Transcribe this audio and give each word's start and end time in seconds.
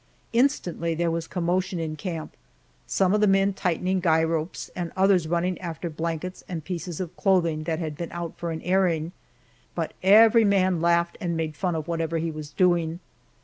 Instantly 0.33 0.95
there 0.95 1.11
was 1.11 1.27
commotion 1.27 1.79
in 1.79 1.95
camp 1.95 2.35
some 2.87 3.13
of 3.13 3.21
the 3.21 3.27
men 3.27 3.53
tightening 3.53 3.99
guy 3.99 4.23
ropes, 4.23 4.71
and 4.75 4.91
others 4.97 5.27
running 5.27 5.61
after 5.61 5.91
blankets 5.91 6.43
and 6.49 6.63
pieces 6.65 6.99
of 6.99 7.15
clothing 7.15 7.65
that 7.65 7.77
had 7.77 7.95
been 7.97 8.11
out 8.11 8.33
for 8.35 8.49
an 8.49 8.63
airing, 8.63 9.11
but 9.75 9.93
every 10.01 10.43
man 10.43 10.81
laughed 10.81 11.19
and 11.21 11.37
made 11.37 11.55
fun 11.55 11.75
of 11.75 11.87
whatever 11.87 12.17
he 12.17 12.31
was 12.31 12.49
doing. 12.49 12.99